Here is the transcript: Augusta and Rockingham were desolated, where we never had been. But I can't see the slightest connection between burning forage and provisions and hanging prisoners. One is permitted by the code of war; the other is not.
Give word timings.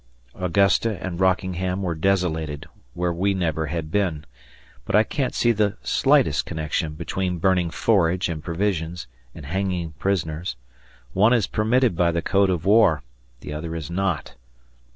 Augusta 0.33 0.97
and 0.99 1.19
Rockingham 1.19 1.83
were 1.83 1.93
desolated, 1.93 2.65
where 2.95 3.13
we 3.13 3.35
never 3.35 3.67
had 3.67 3.91
been. 3.91 4.25
But 4.83 4.95
I 4.95 5.03
can't 5.03 5.35
see 5.35 5.51
the 5.51 5.77
slightest 5.83 6.43
connection 6.47 6.93
between 6.93 7.37
burning 7.37 7.69
forage 7.69 8.27
and 8.27 8.43
provisions 8.43 9.05
and 9.35 9.45
hanging 9.45 9.91
prisoners. 9.99 10.55
One 11.13 11.33
is 11.33 11.45
permitted 11.45 11.95
by 11.95 12.11
the 12.11 12.23
code 12.23 12.49
of 12.49 12.65
war; 12.65 13.03
the 13.41 13.53
other 13.53 13.75
is 13.75 13.91
not. 13.91 14.33